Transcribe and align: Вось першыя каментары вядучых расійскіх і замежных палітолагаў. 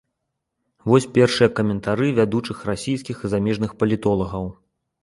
Вось 0.91 1.07
першыя 1.17 1.49
каментары 1.59 2.07
вядучых 2.21 2.57
расійскіх 2.71 3.17
і 3.27 3.33
замежных 3.37 3.71
палітолагаў. 3.85 4.53